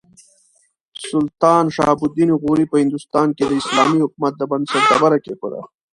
سلطان 1.09 1.65
شهاب 1.75 1.99
الدین 2.05 2.29
غوري 2.41 2.65
په 2.71 2.75
هندوستان 2.83 3.27
کې 3.37 3.43
د 3.45 3.51
اسلامي 3.61 3.99
حکومت 4.03 4.33
د 4.37 4.41
بنسټ 4.51 4.83
ډبره 4.91 5.17
کېښوده. 5.25 5.61